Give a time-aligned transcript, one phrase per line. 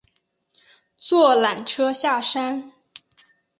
[0.97, 2.71] 坐缆车下山